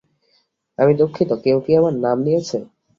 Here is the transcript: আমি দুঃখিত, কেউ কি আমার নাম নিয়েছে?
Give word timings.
আমি 0.79 0.93
দুঃখিত, 0.99 1.29
কেউ 1.43 1.57
কি 1.65 1.71
আমার 1.79 1.93
নাম 2.03 2.17
নিয়েছে? 2.25 2.57